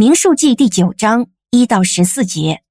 [0.00, 2.62] 民数记第九章一到十四节。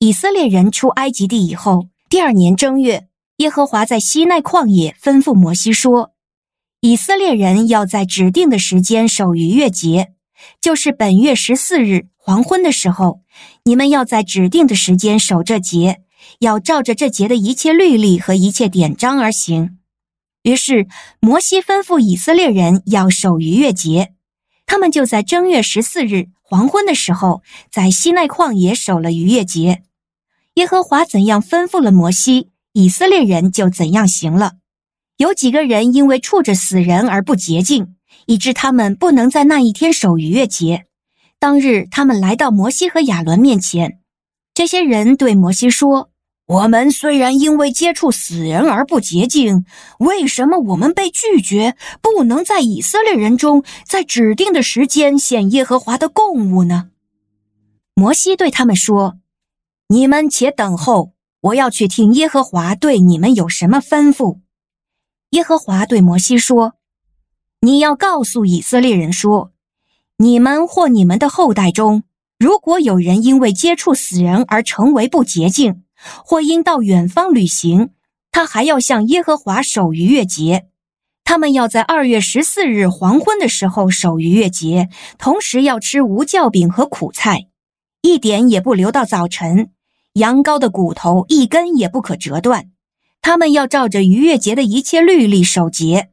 [0.00, 6.12] 以色列人出埃及地以后，第二年正月，耶和华在西奈旷野吩咐摩西说
[6.82, 10.12] ：“以色列人要在指定的时间守逾越节，
[10.60, 13.22] 就是本月十四日黄昏的时候，
[13.64, 16.02] 你们要在指定的时间守这节，
[16.40, 19.78] 要照着这节的一切律例和一切典章而行。”
[20.44, 20.86] 于是
[21.18, 24.12] 摩西吩咐以色列人要守逾越节，
[24.66, 29.84] 他们就在正月十四日黄昏的时候，在西奈旷野守了逾越节。
[30.56, 34.56] 耶和华怎样吩咐了摩西，以色列人就怎样行了。
[35.16, 40.84] 有几个人因为触着死人而不洁净，以致他们不能在那一天守逾越节。
[41.38, 44.00] 当日，他们来到摩西和亚伦面前，
[44.52, 46.10] 这些人对摩西说
[46.46, 49.64] ：“我们虽然因为接触死人而不洁净，
[49.98, 56.90] 为什么我们被拒绝，不能在以色列人中在指定的时间献耶和华的供物呢？”
[57.94, 59.18] 摩西对他们说。
[59.88, 61.12] 你们且等候，
[61.42, 64.38] 我要去听耶和华对你们有什么吩咐。
[65.30, 66.76] 耶和华对摩西说
[67.60, 69.52] ：“你要告诉以色列人说，
[70.16, 72.04] 你们或你们的后代中，
[72.38, 75.81] 如果有人因为接触死人而成为不洁净，
[76.24, 77.90] 或因到远方旅行，
[78.30, 80.66] 他还要向耶和华守逾越节。
[81.24, 87.46] 他们要在二月十四日黄昏的时候守逾越节，同时要吃无酵饼和苦菜，
[88.02, 89.70] 一点也不留到早晨。”
[90.14, 92.70] 羊羔的骨头一根也不可折断，
[93.22, 96.10] 他们要照着逾越节的一切律例守节。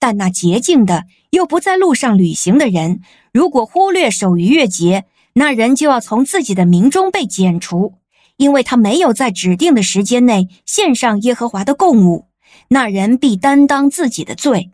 [0.00, 7.94] 但那洁净的又不在路上旅行的人，如果忽略守逾越节，那人就要从自己的民中被剪除，
[8.40, 12.24] 因为他没有在指定的时间内献上耶和华的供物，
[12.68, 14.70] 那人必担当自己的罪。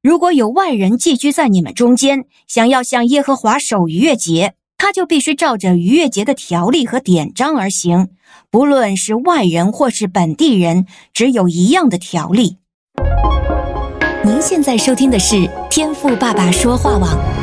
[0.00, 8.10] 如果有外人寄居在你们中间，想要向耶和华守逾越节，他就必须照着逾越节的条例和典章而行，
[8.52, 12.58] 不论是外人或是本地人，只有一样的条例。
[14.24, 17.41] 您现在收听的是天赋爸爸说话网。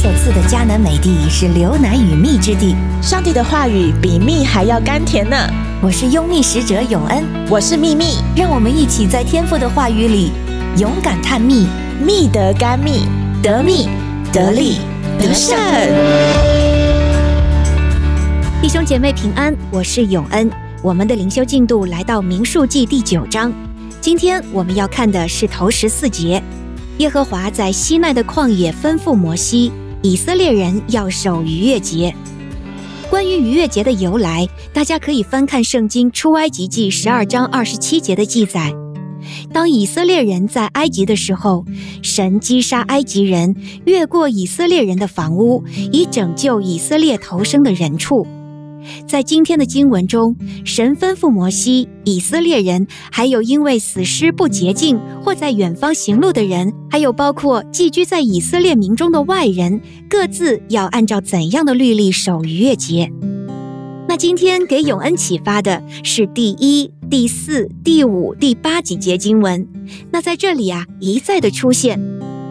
[0.00, 5.36] 所赐的迦南美地是流奶与蜜之地，上帝的话语比蜜还要甘甜呢。
[5.82, 10.30] 我是拥蜜使者永恩，我是蜜蜜，让我们一起在天父的话语里
[10.78, 11.66] 勇敢探秘。
[12.00, 13.08] 蜜得甘蜜，
[13.42, 13.88] 得蜜
[14.32, 14.76] 得利
[15.18, 15.58] 得胜。
[18.62, 20.48] 弟兄姐妹平安，我是永恩。
[20.80, 23.52] 我们的灵修进度来到民数记第九章，
[24.00, 26.40] 今天我们要看的是头十四节。
[26.98, 29.72] 耶和华在西奈的旷野吩咐摩西，
[30.02, 32.14] 以色列人要守逾越节。
[33.10, 38.72] 关于逾越节的由来，大家可以翻看圣经出埃及记十二章二十七节的记载。
[39.52, 41.64] 当以色列人在埃及的时候，
[42.00, 48.26] 神击杀埃及人，越过以色列人的房屋，以拯救以色列逃生的人畜。
[49.06, 63.10] 在今天的经文中，神吩咐摩西，以色列人，还有因为死尸不洁净或在远方行路的人，还有包括寄居在以色列民中的外人，各自要按照怎样的律例守逾越节。
[64.08, 66.90] 那今天给永恩启发的是第一。
[67.10, 69.66] 第四、第五、第八几节经文，
[70.10, 71.98] 那在这里啊一再的出现，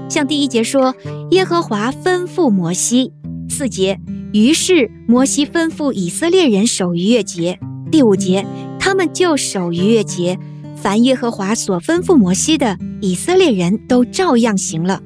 [0.10, 0.96] 像第一节说
[1.30, 3.14] 耶和华吩咐摩西，
[3.48, 4.00] 四节
[4.34, 7.60] 于是摩西吩咐以色列人守逾越节，
[7.92, 8.46] 第五节
[8.80, 10.38] 他们就守逾越节，
[10.76, 15.02] 凡耶和华所吩咐摩西的，以色列人都照样行了。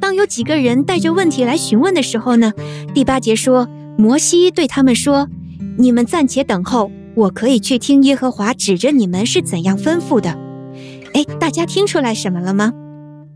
[0.00, 2.52] 当有几个人带着问题来询问的时候呢，
[2.94, 5.28] 第八节说摩西对他们说
[5.78, 10.36] ：“你们暂且等候。”我可以去听耶和华指着你们是怎样吩咐的。
[11.12, 12.72] 哎，大家听出来什么了吗？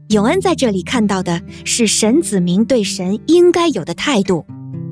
[0.09, 4.45] 永恩在这里看到的是神子民对神应该有的态度。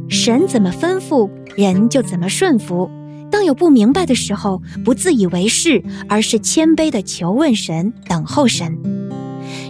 [0.08, 2.90] 神怎么吩咐，人就怎么顺服。
[3.30, 8.78] 当有不明白的时候，不自以为是，而是谦卑地求问神，等候神。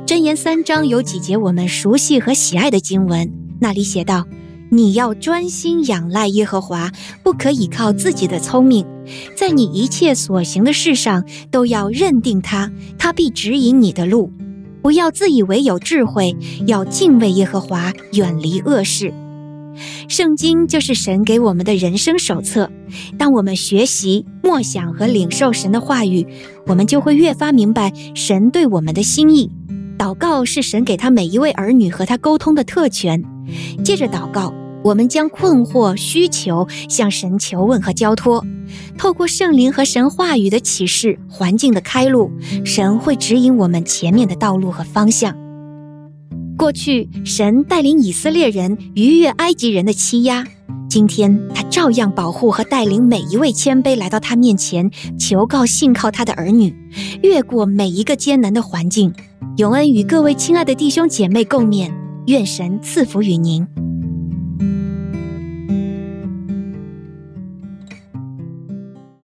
[0.07, 4.27] 箴言三章有几节我们熟悉和喜爱的经文，那里写道。
[4.69, 6.91] 你要专心仰赖耶和华，
[7.23, 8.85] 不可倚靠自己的聪明，
[9.37, 14.29] 在你一切所行的事上都要认定他，他必指引你的路。
[14.83, 16.37] 不要自以为有智慧，
[16.67, 19.15] 要敬畏耶和华，远离恶事。
[20.09, 22.71] 圣经就是神给我们的人生手册。
[23.19, 26.27] 当我们学习、默想和领受神的话语，
[26.67, 29.51] 我们就会越发明白神对我们的心意。
[29.99, 33.23] 祷告是神给他每一位儿女和他沟通的特权。
[33.85, 34.53] 借着祷告，
[34.85, 38.45] 我们将困惑、需求向神求问和交托。
[38.99, 42.31] 透过圣灵和神话语的启示、环境的开路，
[42.65, 45.46] 神会指引我们前面的道路和方向。
[46.57, 50.45] 过去神带领以色列人逾越埃及人的欺压，
[50.89, 56.75] 今天他照样保护和带领每一位谦卑来到他面前求告信靠他的儿女，
[57.23, 59.13] 越过每一个艰难的环境。
[59.59, 61.91] 永恩与各位亲爱的弟兄姐妹共勉，
[62.27, 63.67] 愿神赐福与您。